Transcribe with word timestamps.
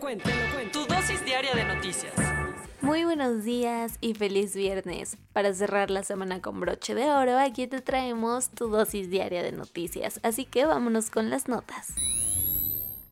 Te 0.00 0.06
lo 0.06 0.12
cuento, 0.12 0.30
te 0.30 0.34
lo 0.34 0.54
cuento. 0.54 0.80
Tu 0.80 0.94
dosis 0.94 1.24
diaria 1.26 1.54
de 1.54 1.64
noticias. 1.64 2.14
Muy 2.80 3.04
buenos 3.04 3.44
días 3.44 3.98
y 4.00 4.14
feliz 4.14 4.56
viernes. 4.56 5.18
Para 5.34 5.52
cerrar 5.52 5.90
la 5.90 6.02
semana 6.04 6.40
con 6.40 6.58
broche 6.58 6.94
de 6.94 7.10
oro, 7.10 7.38
aquí 7.38 7.66
te 7.66 7.82
traemos 7.82 8.48
tu 8.48 8.68
dosis 8.68 9.10
diaria 9.10 9.42
de 9.42 9.52
noticias, 9.52 10.18
así 10.22 10.46
que 10.46 10.64
vámonos 10.64 11.10
con 11.10 11.28
las 11.28 11.48
notas. 11.48 11.88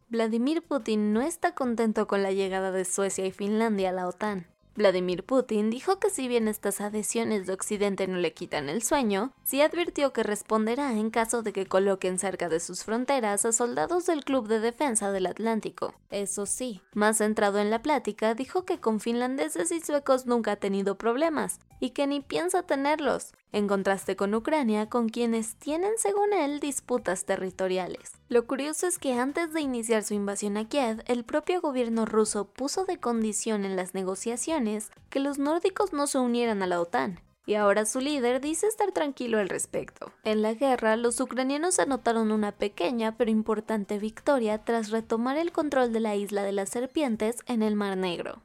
Vladimir 0.09 0.62
Putin 0.62 1.12
no 1.12 1.20
está 1.20 1.55
contento 1.55 2.06
con 2.06 2.22
la 2.22 2.33
llegada 2.33 2.72
de 2.72 2.86
Suecia 2.86 3.27
y 3.27 3.33
Finlandia 3.33 3.91
a 3.91 3.92
la 3.92 4.09
OTAN. 4.09 4.47
Vladimir 4.78 5.24
Putin 5.24 5.70
dijo 5.70 5.98
que 5.98 6.08
si 6.08 6.28
bien 6.28 6.46
estas 6.46 6.80
adhesiones 6.80 7.46
de 7.46 7.52
Occidente 7.52 8.06
no 8.06 8.16
le 8.16 8.32
quitan 8.32 8.68
el 8.68 8.84
sueño, 8.84 9.32
sí 9.42 9.60
advirtió 9.60 10.12
que 10.12 10.22
responderá 10.22 10.92
en 10.92 11.10
caso 11.10 11.42
de 11.42 11.52
que 11.52 11.66
coloquen 11.66 12.16
cerca 12.16 12.48
de 12.48 12.60
sus 12.60 12.84
fronteras 12.84 13.44
a 13.44 13.50
soldados 13.50 14.06
del 14.06 14.24
Club 14.24 14.46
de 14.46 14.60
Defensa 14.60 15.10
del 15.10 15.26
Atlántico. 15.26 15.94
Eso 16.10 16.46
sí, 16.46 16.80
más 16.94 17.18
centrado 17.18 17.58
en 17.58 17.70
la 17.70 17.82
plática, 17.82 18.34
dijo 18.34 18.64
que 18.64 18.78
con 18.78 19.00
finlandeses 19.00 19.72
y 19.72 19.80
suecos 19.80 20.26
nunca 20.26 20.52
ha 20.52 20.56
tenido 20.56 20.96
problemas, 20.96 21.58
y 21.80 21.90
que 21.90 22.06
ni 22.06 22.20
piensa 22.20 22.62
tenerlos, 22.62 23.32
en 23.52 23.68
contraste 23.68 24.16
con 24.16 24.34
Ucrania, 24.34 24.88
con 24.88 25.08
quienes 25.08 25.56
tienen, 25.56 25.92
según 25.96 26.32
él, 26.32 26.60
disputas 26.60 27.24
territoriales. 27.24 28.12
Lo 28.28 28.46
curioso 28.46 28.86
es 28.86 28.98
que 28.98 29.14
antes 29.14 29.52
de 29.52 29.60
iniciar 29.60 30.04
su 30.04 30.14
invasión 30.14 30.56
a 30.56 30.68
Kiev, 30.68 31.02
el 31.06 31.24
propio 31.24 31.60
gobierno 31.60 32.04
ruso 32.04 32.46
puso 32.46 32.84
de 32.84 32.98
condición 32.98 33.64
en 33.64 33.76
las 33.76 33.94
negociaciones 33.94 34.91
que 35.10 35.20
los 35.20 35.38
nórdicos 35.38 35.92
no 35.92 36.06
se 36.06 36.19
unieran 36.19 36.62
a 36.62 36.66
la 36.66 36.80
OTAN, 36.80 37.20
y 37.48 37.54
ahora 37.54 37.86
su 37.86 38.00
líder 38.00 38.42
dice 38.42 38.66
estar 38.66 38.92
tranquilo 38.92 39.38
al 39.38 39.48
respecto. 39.48 40.12
En 40.22 40.42
la 40.42 40.52
guerra, 40.52 40.96
los 40.96 41.19
ucranianos 41.19 41.78
anotaron 41.78 42.30
una 42.30 42.52
pequeña 42.52 43.16
pero 43.16 43.30
importante 43.30 43.98
victoria 43.98 44.58
tras 44.58 44.91
retomar 44.91 45.38
el 45.38 45.50
control 45.50 45.91
de 45.94 46.00
la 46.00 46.14
isla 46.14 46.42
de 46.42 46.52
las 46.52 46.69
serpientes 46.69 47.36
en 47.46 47.62
el 47.62 47.74
Mar 47.74 47.96
Negro. 47.96 48.42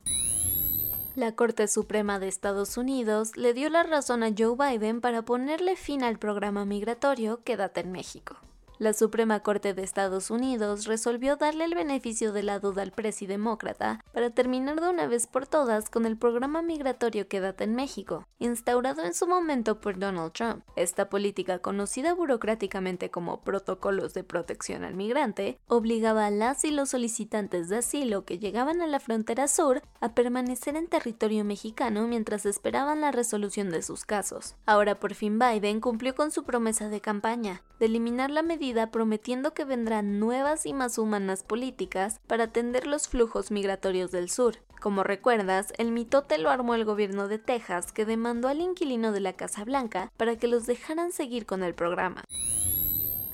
La 1.15 1.35
Corte 1.35 1.67
Suprema 1.67 2.17
de 2.17 2.27
Estados 2.27 2.75
Unidos 2.75 3.37
le 3.37 3.53
dio 3.53 3.69
la 3.69 3.83
razón 3.83 4.23
a 4.23 4.31
Joe 4.35 4.55
Biden 4.57 4.99
para 4.99 5.21
ponerle 5.21 5.75
fin 5.75 6.03
al 6.03 6.17
programa 6.17 6.65
migratorio 6.65 7.43
Quédate 7.43 7.81
en 7.81 7.91
México. 7.91 8.37
La 8.83 8.91
Suprema 8.91 9.39
Corte 9.39 9.73
de 9.73 9.81
Estados 9.81 10.29
Unidos 10.29 10.87
resolvió 10.87 11.37
darle 11.37 11.63
el 11.63 11.73
beneficio 11.73 12.33
de 12.33 12.43
la 12.43 12.59
duda 12.59 12.81
al 12.81 12.91
presidemócrata 12.91 14.03
para 14.11 14.29
terminar 14.29 14.81
de 14.81 14.89
una 14.89 15.07
vez 15.07 15.25
por 15.25 15.47
todas 15.47 15.89
con 15.89 16.05
el 16.05 16.17
programa 16.17 16.61
migratorio 16.61 17.29
Quédate 17.29 17.63
en 17.63 17.75
México, 17.75 18.27
instaurado 18.39 19.05
en 19.05 19.13
su 19.13 19.25
momento 19.25 19.79
por 19.79 19.97
Donald 19.97 20.33
Trump. 20.33 20.65
Esta 20.75 21.07
política, 21.07 21.59
conocida 21.59 22.13
burocráticamente 22.13 23.09
como 23.09 23.39
protocolos 23.39 24.13
de 24.13 24.25
protección 24.25 24.83
al 24.83 24.95
migrante, 24.95 25.59
obligaba 25.69 26.25
a 26.25 26.31
las 26.31 26.65
y 26.65 26.71
los 26.71 26.89
solicitantes 26.89 27.69
de 27.69 27.77
asilo 27.77 28.25
que 28.25 28.37
llegaban 28.37 28.81
a 28.81 28.87
la 28.87 28.99
frontera 28.99 29.47
sur 29.47 29.81
a 30.01 30.13
permanecer 30.13 30.75
en 30.75 30.89
territorio 30.89 31.45
mexicano 31.45 32.05
mientras 32.09 32.45
esperaban 32.45 32.99
la 32.99 33.13
resolución 33.13 33.69
de 33.69 33.81
sus 33.81 34.03
casos. 34.03 34.57
Ahora 34.65 34.99
por 34.99 35.13
fin 35.13 35.39
Biden 35.39 35.79
cumplió 35.79 36.15
con 36.15 36.31
su 36.31 36.43
promesa 36.43 36.89
de 36.89 36.99
campaña, 36.99 37.61
de 37.79 37.85
eliminar 37.85 38.31
la 38.31 38.41
medida 38.41 38.91
prometiendo 38.91 39.53
que 39.53 39.65
vendrán 39.65 40.19
nuevas 40.19 40.65
y 40.65 40.73
más 40.73 40.97
humanas 40.97 41.43
políticas 41.43 42.19
para 42.27 42.45
atender 42.45 42.87
los 42.87 43.07
flujos 43.07 43.51
migratorios 43.51 44.11
del 44.11 44.29
sur. 44.29 44.57
Como 44.81 45.03
recuerdas, 45.03 45.73
el 45.77 45.91
mitote 45.91 46.37
lo 46.37 46.49
armó 46.49 46.75
el 46.75 46.83
gobierno 46.83 47.27
de 47.27 47.39
Texas 47.39 47.91
que 47.91 48.05
demandó 48.05 48.49
al 48.49 48.59
inquilino 48.59 49.11
de 49.11 49.21
la 49.21 49.33
Casa 49.33 49.63
Blanca 49.63 50.11
para 50.17 50.35
que 50.35 50.47
los 50.47 50.65
dejaran 50.65 51.11
seguir 51.11 51.45
con 51.45 51.63
el 51.63 51.73
programa. 51.73 52.25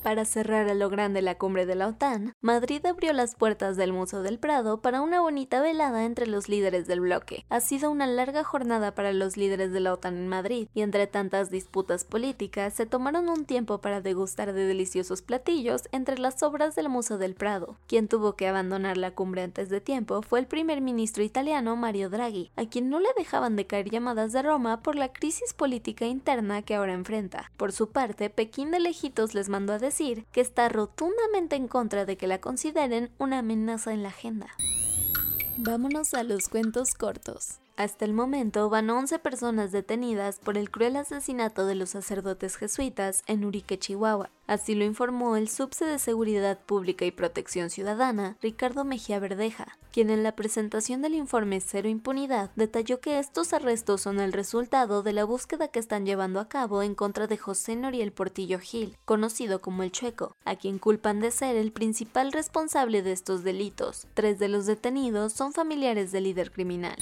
Para 0.02 0.24
cerrar 0.24 0.66
a 0.70 0.74
lo 0.74 0.88
grande 0.88 1.20
la 1.20 1.36
cumbre 1.36 1.66
de 1.66 1.74
la 1.74 1.86
OTAN, 1.86 2.32
Madrid 2.40 2.84
abrió 2.86 3.12
las 3.12 3.34
puertas 3.34 3.76
del 3.76 3.92
Museo 3.92 4.22
del 4.22 4.38
Prado 4.38 4.80
para 4.80 5.02
una 5.02 5.20
bonita 5.20 5.60
velada 5.60 6.06
entre 6.06 6.26
los 6.26 6.48
líderes 6.48 6.86
del 6.86 7.00
bloque. 7.00 7.44
Ha 7.50 7.60
sido 7.60 7.90
una 7.90 8.06
larga 8.06 8.42
jornada 8.42 8.94
para 8.94 9.12
los 9.12 9.36
líderes 9.36 9.72
de 9.72 9.80
la 9.80 9.92
OTAN 9.92 10.16
en 10.16 10.28
Madrid, 10.28 10.68
y 10.72 10.80
entre 10.80 11.06
tantas 11.06 11.50
disputas 11.50 12.04
políticas 12.04 12.72
se 12.72 12.86
tomaron 12.86 13.28
un 13.28 13.44
tiempo 13.44 13.82
para 13.82 14.00
degustar 14.00 14.54
de 14.54 14.64
deliciosos 14.64 15.20
platillos 15.20 15.82
entre 15.92 16.18
las 16.18 16.42
obras 16.42 16.74
del 16.74 16.88
Museo 16.88 17.18
del 17.18 17.34
Prado. 17.34 17.76
Quien 17.86 18.08
tuvo 18.08 18.36
que 18.36 18.48
abandonar 18.48 18.96
la 18.96 19.10
cumbre 19.10 19.42
antes 19.42 19.68
de 19.68 19.82
tiempo 19.82 20.22
fue 20.22 20.38
el 20.38 20.46
primer 20.46 20.80
ministro 20.80 21.22
italiano 21.22 21.76
Mario 21.76 22.08
Draghi, 22.08 22.52
a 22.56 22.64
quien 22.64 22.88
no 22.88 23.00
le 23.00 23.08
dejaban 23.18 23.54
de 23.54 23.66
caer 23.66 23.90
llamadas 23.90 24.32
de 24.32 24.42
Roma 24.42 24.82
por 24.82 24.96
la 24.96 25.12
crisis 25.12 25.52
política 25.52 26.06
interna 26.06 26.62
que 26.62 26.76
ahora 26.76 26.94
enfrenta. 26.94 27.52
Por 27.58 27.72
su 27.72 27.90
parte, 27.90 28.30
Pekín 28.30 28.70
de 28.70 28.80
lejitos 28.80 29.34
les 29.34 29.50
mandó 29.50 29.74
a 29.74 29.78
decir 29.78 29.89
que 30.32 30.40
está 30.40 30.68
rotundamente 30.68 31.56
en 31.56 31.68
contra 31.68 32.04
de 32.04 32.16
que 32.16 32.26
la 32.26 32.40
consideren 32.40 33.10
una 33.18 33.40
amenaza 33.40 33.92
en 33.92 34.02
la 34.02 34.10
agenda. 34.10 34.46
Vámonos 35.58 36.14
a 36.14 36.22
los 36.22 36.48
cuentos 36.48 36.94
cortos. 36.94 37.60
Hasta 37.80 38.04
el 38.04 38.12
momento 38.12 38.68
van 38.68 38.90
11 38.90 39.20
personas 39.20 39.72
detenidas 39.72 40.38
por 40.38 40.58
el 40.58 40.70
cruel 40.70 40.96
asesinato 40.96 41.64
de 41.64 41.74
los 41.74 41.88
sacerdotes 41.88 42.56
jesuitas 42.56 43.22
en 43.26 43.42
Urique, 43.42 43.78
Chihuahua. 43.78 44.28
Así 44.46 44.74
lo 44.74 44.84
informó 44.84 45.34
el 45.34 45.48
subse 45.48 45.86
de 45.86 45.98
Seguridad 45.98 46.58
Pública 46.60 47.06
y 47.06 47.10
Protección 47.10 47.70
Ciudadana, 47.70 48.36
Ricardo 48.42 48.84
Mejía 48.84 49.18
Verdeja, 49.18 49.78
quien 49.92 50.10
en 50.10 50.22
la 50.22 50.36
presentación 50.36 51.00
del 51.00 51.14
informe 51.14 51.62
Cero 51.62 51.88
Impunidad 51.88 52.50
detalló 52.54 53.00
que 53.00 53.18
estos 53.18 53.54
arrestos 53.54 54.02
son 54.02 54.20
el 54.20 54.34
resultado 54.34 55.02
de 55.02 55.14
la 55.14 55.24
búsqueda 55.24 55.68
que 55.68 55.78
están 55.78 56.04
llevando 56.04 56.38
a 56.38 56.50
cabo 56.50 56.82
en 56.82 56.94
contra 56.94 57.28
de 57.28 57.38
José 57.38 57.76
Noriel 57.76 58.12
Portillo 58.12 58.58
Gil, 58.58 58.98
conocido 59.06 59.62
como 59.62 59.84
el 59.84 59.90
Chueco, 59.90 60.36
a 60.44 60.54
quien 60.56 60.78
culpan 60.78 61.20
de 61.20 61.30
ser 61.30 61.56
el 61.56 61.72
principal 61.72 62.32
responsable 62.32 63.00
de 63.00 63.12
estos 63.12 63.42
delitos. 63.42 64.06
Tres 64.12 64.38
de 64.38 64.48
los 64.48 64.66
detenidos 64.66 65.32
son 65.32 65.54
familiares 65.54 66.12
del 66.12 66.24
líder 66.24 66.52
criminal. 66.52 66.98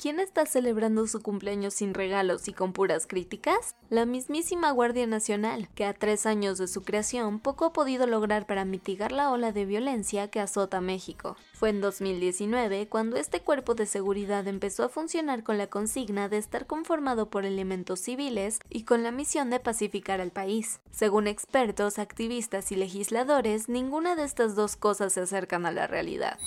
¿Quién 0.00 0.18
está 0.18 0.46
celebrando 0.46 1.06
su 1.06 1.20
cumpleaños 1.20 1.74
sin 1.74 1.92
regalos 1.92 2.48
y 2.48 2.54
con 2.54 2.72
puras 2.72 3.06
críticas? 3.06 3.74
La 3.90 4.06
mismísima 4.06 4.70
Guardia 4.70 5.06
Nacional, 5.06 5.68
que 5.74 5.84
a 5.84 5.92
tres 5.92 6.24
años 6.24 6.56
de 6.56 6.68
su 6.68 6.84
creación 6.84 7.38
poco 7.38 7.66
ha 7.66 7.74
podido 7.74 8.06
lograr 8.06 8.46
para 8.46 8.64
mitigar 8.64 9.12
la 9.12 9.30
ola 9.30 9.52
de 9.52 9.66
violencia 9.66 10.28
que 10.28 10.40
azota 10.40 10.80
México. 10.80 11.36
Fue 11.52 11.68
en 11.68 11.82
2019 11.82 12.88
cuando 12.88 13.18
este 13.18 13.40
cuerpo 13.40 13.74
de 13.74 13.84
seguridad 13.84 14.48
empezó 14.48 14.84
a 14.84 14.88
funcionar 14.88 15.42
con 15.42 15.58
la 15.58 15.66
consigna 15.66 16.30
de 16.30 16.38
estar 16.38 16.66
conformado 16.66 17.28
por 17.28 17.44
elementos 17.44 18.00
civiles 18.00 18.58
y 18.70 18.84
con 18.84 19.02
la 19.02 19.10
misión 19.10 19.50
de 19.50 19.60
pacificar 19.60 20.22
al 20.22 20.30
país. 20.30 20.80
Según 20.90 21.26
expertos, 21.26 21.98
activistas 21.98 22.72
y 22.72 22.76
legisladores, 22.76 23.68
ninguna 23.68 24.16
de 24.16 24.24
estas 24.24 24.54
dos 24.56 24.76
cosas 24.76 25.12
se 25.12 25.20
acercan 25.20 25.66
a 25.66 25.72
la 25.72 25.86
realidad. 25.86 26.38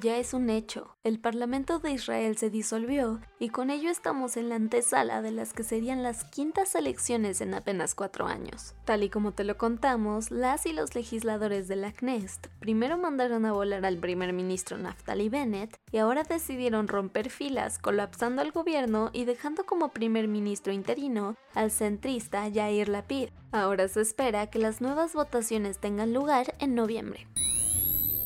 Ya 0.00 0.18
es 0.18 0.34
un 0.34 0.50
hecho. 0.50 0.96
El 1.04 1.18
Parlamento 1.18 1.78
de 1.78 1.92
Israel 1.92 2.36
se 2.36 2.50
disolvió 2.50 3.20
y 3.38 3.50
con 3.50 3.70
ello 3.70 3.90
estamos 3.90 4.36
en 4.36 4.48
la 4.48 4.56
antesala 4.56 5.22
de 5.22 5.30
las 5.30 5.52
que 5.52 5.62
serían 5.62 6.02
las 6.02 6.24
quintas 6.24 6.74
elecciones 6.74 7.40
en 7.40 7.54
apenas 7.54 7.94
cuatro 7.94 8.26
años. 8.26 8.74
Tal 8.84 9.04
y 9.04 9.10
como 9.10 9.32
te 9.32 9.44
lo 9.44 9.56
contamos, 9.56 10.30
las 10.30 10.66
y 10.66 10.72
los 10.72 10.94
legisladores 10.94 11.68
de 11.68 11.76
la 11.76 11.92
Knest 11.92 12.48
primero 12.58 12.98
mandaron 12.98 13.44
a 13.44 13.52
volar 13.52 13.84
al 13.84 13.98
primer 13.98 14.32
ministro 14.32 14.78
Naftali 14.78 15.28
Bennett 15.28 15.78
y 15.92 15.98
ahora 15.98 16.22
decidieron 16.24 16.88
romper 16.88 17.30
filas, 17.30 17.78
colapsando 17.78 18.42
al 18.42 18.52
gobierno 18.52 19.10
y 19.12 19.24
dejando 19.24 19.64
como 19.66 19.90
primer 19.90 20.28
ministro 20.28 20.72
interino 20.72 21.36
al 21.54 21.70
centrista 21.70 22.48
Yair 22.48 22.88
Lapid. 22.88 23.28
Ahora 23.52 23.86
se 23.88 24.00
espera 24.00 24.48
que 24.48 24.58
las 24.58 24.80
nuevas 24.80 25.12
votaciones 25.14 25.78
tengan 25.78 26.12
lugar 26.12 26.54
en 26.58 26.74
noviembre. 26.74 27.26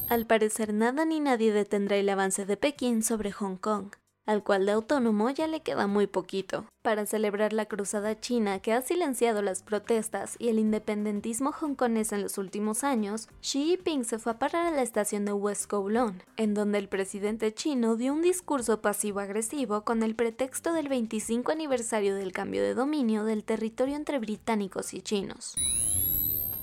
Al 0.09 0.25
parecer 0.25 0.73
nada 0.73 1.05
ni 1.05 1.21
nadie 1.21 1.53
detendrá 1.53 1.97
el 1.97 2.09
avance 2.09 2.47
de 2.47 2.57
Pekín 2.57 3.03
sobre 3.03 3.31
Hong 3.31 3.57
Kong, 3.57 3.91
al 4.25 4.43
cual 4.43 4.65
de 4.65 4.73
autónomo 4.73 5.29
ya 5.29 5.47
le 5.47 5.61
queda 5.61 5.87
muy 5.87 6.07
poquito. 6.07 6.65
Para 6.83 7.05
celebrar 7.05 7.53
la 7.53 7.67
cruzada 7.67 8.19
china 8.19 8.59
que 8.61 8.73
ha 8.73 8.81
silenciado 8.81 9.43
las 9.43 9.63
protestas 9.63 10.37
y 10.39 10.49
el 10.49 10.59
independentismo 10.59 11.51
hongkonés 11.51 12.13
en 12.13 12.23
los 12.23 12.39
últimos 12.39 12.85
años, 12.85 13.29
Xi 13.43 13.67
Jinping 13.67 14.07
se 14.07 14.19
fue 14.19 14.33
a 14.33 14.39
parar 14.39 14.73
a 14.73 14.77
la 14.77 14.81
estación 14.81 15.27
de 15.27 15.35
West 15.35 15.67
Kowloon, 15.67 16.23
en 16.39 16.55
donde 16.55 16.79
el 16.79 16.89
presidente 16.89 17.53
chino 17.53 17.97
dio 17.97 18.15
un 18.15 18.23
discurso 18.23 18.81
pasivo-agresivo 18.81 19.85
con 19.85 20.03
el 20.03 20.15
pretexto 20.15 20.73
del 20.73 20.89
25 20.89 21.53
aniversario 21.53 22.15
del 22.15 22.33
cambio 22.33 22.63
de 22.63 22.73
dominio 22.73 23.25
del 23.25 23.45
territorio 23.45 23.97
entre 23.97 24.19
británicos 24.19 24.95
y 24.95 25.03
chinos. 25.03 25.55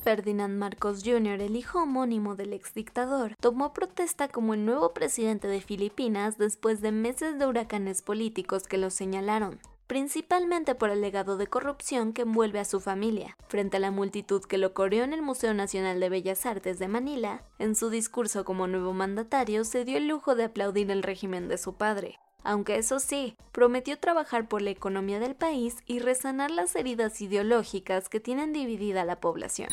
Ferdinand 0.05 0.55
Marcos 0.59 1.01
Jr., 1.03 1.41
el 1.41 1.55
hijo 1.55 1.81
homónimo 1.81 2.35
del 2.35 2.53
exdictador, 2.53 3.33
tomó 3.41 3.73
protesta 3.73 4.27
como 4.27 4.53
el 4.53 4.63
nuevo 4.63 4.93
presidente 4.93 5.47
de 5.47 5.61
Filipinas 5.61 6.37
después 6.37 6.79
de 6.81 6.91
meses 6.91 7.39
de 7.39 7.47
huracanes 7.47 8.03
políticos 8.03 8.67
que 8.67 8.77
lo 8.77 8.91
señalaron 8.91 9.59
principalmente 9.87 10.73
por 10.73 10.89
el 10.89 11.01
legado 11.01 11.37
de 11.37 11.45
corrupción 11.45 12.11
que 12.11 12.23
envuelve 12.23 12.59
a 12.59 12.65
su 12.65 12.79
familia. 12.79 13.37
Frente 13.47 13.77
a 13.77 13.79
la 13.79 13.91
multitud 13.91 14.43
que 14.43 14.57
lo 14.57 14.73
corrió 14.73 15.03
en 15.03 15.13
el 15.13 15.21
Museo 15.21 15.53
Nacional 15.53 15.99
de 15.99 16.09
Bellas 16.09 16.47
Artes 16.47 16.79
de 16.79 16.87
Manila, 16.87 17.43
en 17.59 17.75
su 17.75 17.91
discurso 17.91 18.45
como 18.45 18.65
nuevo 18.65 18.93
mandatario 18.93 19.63
se 19.63 19.85
dio 19.85 19.97
el 19.97 20.07
lujo 20.07 20.33
de 20.33 20.45
aplaudir 20.45 20.89
el 20.89 21.03
régimen 21.03 21.47
de 21.47 21.59
su 21.59 21.75
padre. 21.75 22.17
Aunque 22.45 22.77
eso 22.77 22.99
sí, 22.99 23.35
prometió 23.51 23.97
trabajar 23.97 24.47
por 24.47 24.61
la 24.61 24.69
economía 24.69 25.19
del 25.19 25.35
país 25.35 25.77
y 25.87 25.97
resanar 25.97 26.51
las 26.51 26.75
heridas 26.75 27.19
ideológicas 27.19 28.07
que 28.07 28.19
tienen 28.19 28.53
dividida 28.53 29.03
la 29.03 29.19
población. 29.19 29.69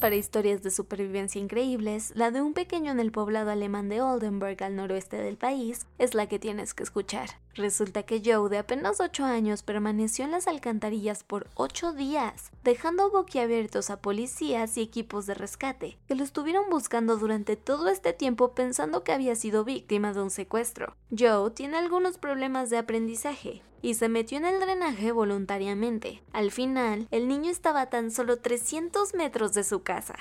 Para 0.00 0.14
historias 0.14 0.62
de 0.62 0.70
supervivencia 0.70 1.40
increíbles, 1.40 2.12
la 2.14 2.30
de 2.30 2.40
un 2.40 2.54
pequeño 2.54 2.92
en 2.92 3.00
el 3.00 3.10
poblado 3.10 3.50
alemán 3.50 3.88
de 3.88 4.00
Oldenburg 4.00 4.62
al 4.62 4.76
noroeste 4.76 5.16
del 5.16 5.36
país 5.36 5.86
es 5.98 6.14
la 6.14 6.28
que 6.28 6.38
tienes 6.38 6.72
que 6.72 6.84
escuchar. 6.84 7.30
Resulta 7.54 8.04
que 8.04 8.22
Joe, 8.24 8.48
de 8.48 8.58
apenas 8.58 9.00
8 9.00 9.24
años, 9.24 9.64
permaneció 9.64 10.24
en 10.24 10.30
las 10.30 10.46
alcantarillas 10.46 11.24
por 11.24 11.48
8 11.56 11.94
días, 11.94 12.52
dejando 12.62 13.10
boquiabiertos 13.10 13.90
a 13.90 14.00
policías 14.00 14.76
y 14.76 14.82
equipos 14.82 15.26
de 15.26 15.34
rescate, 15.34 15.98
que 16.06 16.14
lo 16.14 16.22
estuvieron 16.22 16.70
buscando 16.70 17.16
durante 17.16 17.56
todo 17.56 17.88
este 17.88 18.12
tiempo 18.12 18.52
pensando 18.52 19.02
que 19.02 19.10
había 19.10 19.34
sido 19.34 19.64
víctima 19.64 20.12
de 20.12 20.22
un 20.22 20.30
secuestro. 20.30 20.94
Joe 21.10 21.50
tiene 21.50 21.76
algunos 21.76 22.18
problemas 22.18 22.70
de 22.70 22.78
aprendizaje, 22.78 23.62
y 23.82 23.94
se 23.94 24.08
metió 24.08 24.38
en 24.38 24.44
el 24.44 24.60
drenaje 24.60 25.12
voluntariamente. 25.12 26.22
Al 26.32 26.50
final, 26.50 27.08
el 27.10 27.28
niño 27.28 27.50
estaba 27.50 27.82
a 27.82 27.90
tan 27.90 28.10
solo 28.10 28.38
300 28.38 29.14
metros 29.14 29.54
de 29.54 29.64
su 29.64 29.82
casa. 29.82 30.16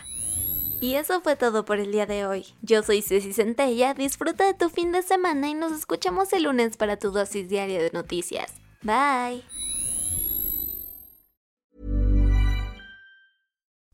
Y 0.79 0.93
eso 0.93 1.21
fue 1.21 1.35
todo 1.35 1.65
por 1.65 1.79
el 1.79 1.91
día 1.91 2.05
de 2.05 2.25
hoy. 2.25 2.45
Yo 2.61 2.83
soy 2.83 3.01
Ceci 3.01 3.33
Centella, 3.33 3.93
disfruta 3.93 4.45
de 4.45 4.53
tu 4.53 4.69
fin 4.69 4.91
de 4.91 5.01
semana 5.01 5.49
y 5.49 5.55
nos 5.55 5.71
escuchamos 5.71 6.31
el 6.33 6.43
lunes 6.43 6.77
para 6.77 6.97
tu 6.97 7.11
dosis 7.11 7.49
diaria 7.49 7.81
de 7.81 7.89
noticias. 7.91 8.53
Bye. 8.83 9.43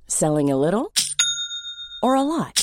Selling 0.07 0.51
a 0.51 0.57
little 0.57 0.91
or 2.01 2.15
a 2.15 2.21
lot? 2.21 2.62